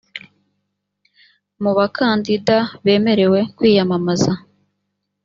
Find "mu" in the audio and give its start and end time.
1.63-1.71